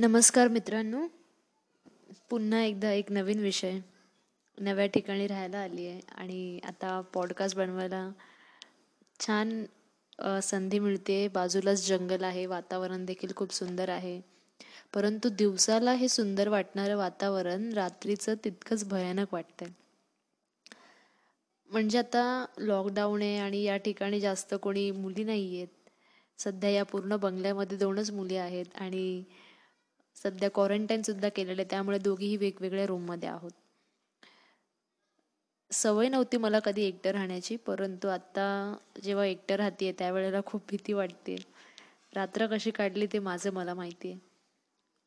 [0.00, 1.06] नमस्कार मित्रांनो.
[2.30, 3.78] पुन्हा एकदा एक नवीन विषय
[4.58, 8.10] नव्या ठिकाणी राहायला आली आहे आणि आता पॉडकास्ट बनवायला
[9.20, 9.64] छान
[10.42, 11.28] संधी मिळते.
[11.28, 14.20] बाजूलाच जंगल आहे वातावरण देखील खूप सुंदर आहे.
[14.94, 19.68] परंतु दिवसाला हे सुंदर वाटणारं वातावरण रात्रीचं तितकंच भयानक वाटतंय.
[21.70, 25.90] म्हणजे आता लॉकडाऊन आहे आणि या ठिकाणी जास्त कोणी मुली नाही आहेत
[26.38, 29.22] सध्या या पूर्ण बंगल्यामध्ये दोनच मुली आहेत आणि
[30.22, 31.68] सध्या क्वारंटाईन सुद्धा केलेलं आहे.
[31.70, 33.50] त्यामुळे दोघीही वेगवेगळ्या रूममध्ये आहोत.
[35.70, 38.44] सवय नव्हती मला कधी एकटं राहण्याची परंतु आत्ता
[39.02, 41.36] जेव्हा एकटं राहते त्यावेळेला खूप भीती वाटते.
[42.12, 44.18] रात्र कशी काढली ते माझं मला माहिती आहे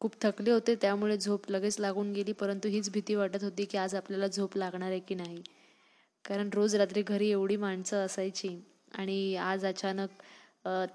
[0.02, 3.96] खूप थकले होते त्यामुळे झोप लगेच लागून गेली परंतु हीच भीती वाटत होती की आज
[3.96, 5.42] आपल्याला झोप लागणार आहे की नाही.
[6.26, 8.50] कारण रोज रात्री घरी एवढी माणसं असायची
[8.98, 10.24] आणि आज अचानक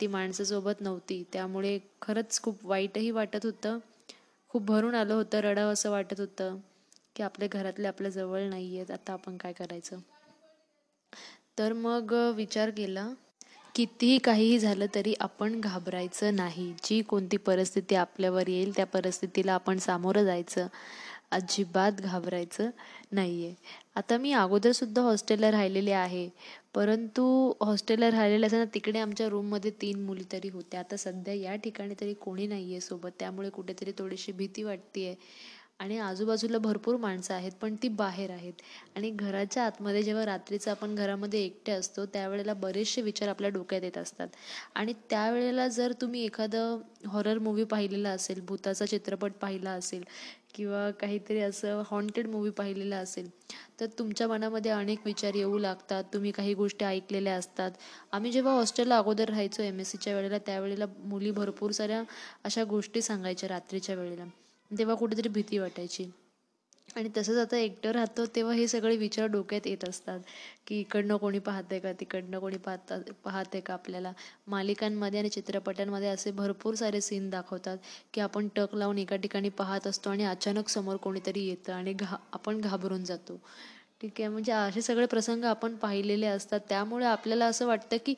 [0.01, 1.23] ती माणसं सोबत नव्हती.
[1.33, 3.78] त्यामुळे खरंच खूप वाईटही वाटत होतं.
[4.50, 6.56] खूप भरून आलं होतं रडावं असं वाटत होतं
[7.16, 9.98] की आपल्या घरातले आपल्या जवळ नाही आहेत आता आपण काय करायचं?
[11.58, 13.08] तर मग विचार केला
[13.75, 16.72] कितीही काहीही झालं तरी आपण घाबरायचं नाही.
[16.84, 20.66] जी कोणती परिस्थिती आपल्यावर येईल त्या परिस्थितीला आपण सामोरं जायचं.
[21.31, 22.70] अजिबात घाबरायचं
[23.12, 23.55] नाही आहे
[23.97, 26.28] आता मी अगोदरसुद्धा हॉस्टेलला राहिलेले आहे.
[26.75, 27.22] परंतु
[27.61, 30.80] हॉस्टेलला राहिलेले असताना तिकडे आमच्या रूममध्ये तीन मुली तरी होत्या.
[30.80, 33.11] आता सध्या या ठिकाणी तरी कोणी नाही आहे सोबत.
[33.19, 35.14] त्यामुळे कुठेतरी थोडीशी भीती वाटते आहे
[35.80, 38.52] आणि आजूबाजूला भरपूर माणसं आहेत पण ती बाहेर आहेत.
[38.96, 43.98] आणि घराच्या आतमध्ये जेव्हा रात्रीचं आपण घरामध्ये एकटे असतो त्यावेळेला बरेचसे विचार आपल्या डोक्यात येत
[43.98, 44.28] असतात.
[44.74, 50.04] आणि त्यावेळेला जर तुम्ही एखादं हॉरर मूवी पाहिलेला असेल भूताचा चित्रपट पाहिला असेल
[50.54, 53.28] किंवा काहीतरी असं हॉन्टेड मूवी पाहिलेला असेल
[53.80, 56.04] तर तुमच्या मनामध्ये अनेक विचार येऊ लागतात.
[56.12, 57.70] तुम्ही काही गोष्टी ऐकलेल्या असतात.
[58.12, 62.02] आम्ही जेव्हा हॉस्टेलला अगोदर राहायचो एम एस सीच्या वेळेला त्यावेळेला मुली भरपूर साऱ्या
[62.44, 64.24] अशा गोष्टी सांगायच्या रात्रीच्या वेळेला.
[64.70, 66.11] तेव्हा कुठेतरी भीती वाटायची.
[66.97, 70.21] आणि तसंच आता एकटं राहतो तेव्हा हे सगळे विचार डोक्यात येत असतात.
[70.66, 74.12] की इकडनं कोणी पाहते का तिकडनं कोणी पाहता पाहते का आपल्याला?
[74.47, 77.78] मालिकांमध्ये आणि चित्रपटांमध्ये असे भरपूर सारे सीन दाखवतात
[78.15, 82.16] की आपण टक लावून एका ठिकाणी पाहत असतो आणि अचानक समोर कोणीतरी येतं आणि घा
[82.33, 83.41] आपण घाबरून जातो.
[84.01, 84.29] ठीक आहे.
[84.29, 86.61] म्हणजे असे सगळे प्रसंग आपण पाहिलेले असतात.
[86.69, 88.15] त्यामुळे आपल्याला असं वाटतं की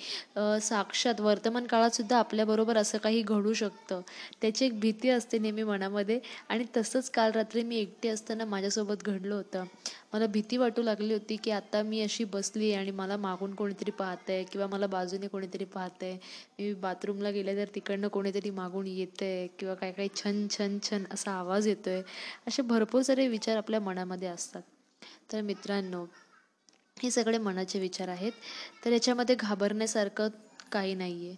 [0.63, 4.01] साक्षात वर्तमान काळातसुद्धा आपल्याबरोबर असं काही घडू शकतं.
[4.41, 6.19] त्याची एक भीती असते नेहमी मनामध्ये.
[6.49, 9.65] आणि तसंच काल रात्री मी एकटी असताना माझ्यासोबत घडलं होतं.
[10.13, 13.91] मला भीती वाटू लागली होती की आता मी अशी बसली आहे आणि मला मागून कोणीतरी
[13.99, 16.13] पाहत आहे किंवा मला बाजूने कोणीतरी पाहत आहे
[16.59, 21.05] मी बाथरूमला गेले तर तिकडनं कोणीतरी मागून येतं आहे किंवा काही काही छन छन छन
[21.11, 22.03] असा आवाज येतो आहे
[22.47, 24.63] असे भरपूर सारे विचार आपल्या मनामध्ये असतात.
[25.33, 26.05] तर मित्रांनो
[26.97, 28.33] हे सगळे मनाचे विचार आहेत.
[28.85, 30.29] तर याच्यामध्ये घाबरण्यासारखं
[30.73, 31.37] काही नाही आहे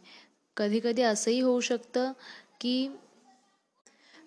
[0.56, 2.12] कधीकधी असंही होऊ शकतं
[2.60, 2.88] की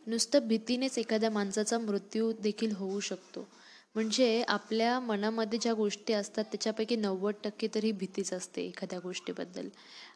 [0.08, 3.48] नुसतं भीतीनेच एखाद्या माणसाचा मृत्यू देखील होऊ शकतो.
[3.96, 9.70] म्हणजे आपल्या मनामध्ये ज्या गोष्टी असतात त्याच्यापैकी नव्वद टक्के तरी भीतीच असते एखाद्या गोष्टीबद्दल.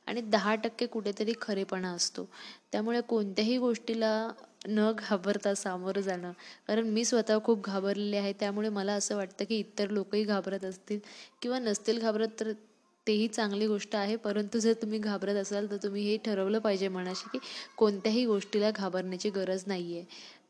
[0.08, 2.30] आणि दहा टक्के कुठेतरी खरेपणा असतो.
[2.72, 4.30] त्यामुळे कोणत्याही गोष्टीला
[4.62, 6.32] न घाबरता सामोरं जाणं.
[6.68, 8.34] कारण मी स्वतः खूप घाबरलेले आहे.
[8.40, 11.00] त्यामुळे मला असं वाटतं की इतर लोकही घाबरत असतील
[11.42, 12.52] किंवा नसतील घाबरत तर
[13.08, 14.16] तेही चांगली गोष्ट आहे.
[14.16, 17.40] परंतु जर तुम्ही घाबरत असाल तर तुम्ही हे ठरवलं पाहिजे मनाशी की
[17.78, 20.06] कोणत्याही गोष्टीला घाबरण्याची गरज नाही आहे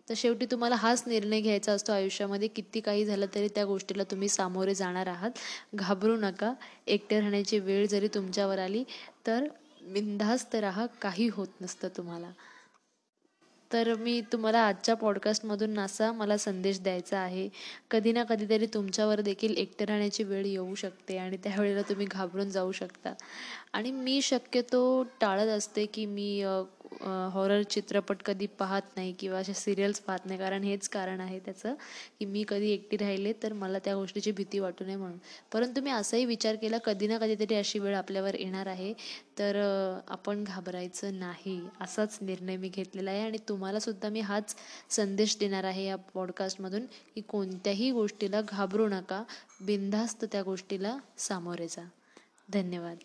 [0.09, 2.47] तर शेवटी तुम्हाला हाच निर्णय घ्यायचा असतो आयुष्यामध्ये.
[2.47, 5.31] किती काही झालं तरी त्या गोष्टीला तुम्ही सामोरे जाणार आहात.
[5.75, 6.53] घाबरू नका.
[6.87, 8.83] एकटे राहण्याची वेळ जरी तुमच्यावर आली
[9.27, 9.47] तर
[9.93, 10.85] बिनधास्त राहा.
[11.01, 12.29] काही होत नसतं तुम्हाला.
[13.71, 17.47] तर मी तुम्हाला आजच्या पॉडकास्टमधून असा मला संदेश द्यायचा आहे.
[17.91, 22.71] कधी ना कधीतरी तुमच्यावर देखील एकटे राहण्याची वेळ येऊ शकते आणि त्यावेळेला तुम्ही घाबरून जाऊ
[22.71, 23.13] शकता.
[23.73, 26.43] आणि मी शक्यतो टाळत असते की मी
[27.01, 30.37] हॉरर चित्रपट कधी पाहत नाही किंवा अशा सिरियल्स पाहत नाही.
[30.39, 31.73] कारण हेच कारण आहे त्याचं
[32.19, 35.17] की मी कधी एकटी राहिले तर मला त्या गोष्टीची भीती वाटू नये म्हणून.
[35.53, 38.93] परंतु मी असाही विचार केला कधी ना कधीतरी अशी वेळ आपल्यावर येणार आहे.
[39.39, 39.55] तर
[40.07, 43.21] आपण घाबरायचं नाही असाच निर्णय मी घेतलेला आहे.
[43.21, 44.55] आणि तुम्हालासुद्धा मी हाच
[44.89, 46.85] संदेश देणार आहे या पॉडकास्टमधून
[47.15, 49.23] की कोणत्याही गोष्टीला घाबरू नका.
[49.61, 51.83] बिनधास्त त्या गोष्टीला सामोरे जा.
[52.53, 52.97] धन्यवाद.